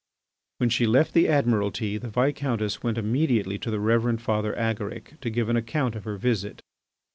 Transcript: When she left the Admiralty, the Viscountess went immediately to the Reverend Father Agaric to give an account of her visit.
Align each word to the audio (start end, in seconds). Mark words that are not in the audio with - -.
When 0.57 0.69
she 0.71 0.87
left 0.87 1.13
the 1.13 1.27
Admiralty, 1.27 1.99
the 1.99 2.09
Viscountess 2.09 2.81
went 2.81 2.97
immediately 2.97 3.59
to 3.59 3.69
the 3.69 3.79
Reverend 3.79 4.19
Father 4.23 4.51
Agaric 4.57 5.19
to 5.21 5.29
give 5.29 5.47
an 5.47 5.57
account 5.57 5.95
of 5.95 6.05
her 6.05 6.17
visit. 6.17 6.63